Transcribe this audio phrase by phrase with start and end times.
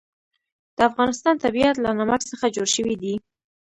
[0.75, 3.13] د افغانستان طبیعت له نمک څخه جوړ شوی دی.